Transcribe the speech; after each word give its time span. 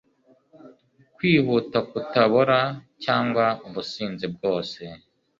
Kwihuta 1.15 1.79
kutabora 1.89 2.59
cyangwa 3.03 3.45
ubusinzi 3.67 4.25
bwose 4.35 4.81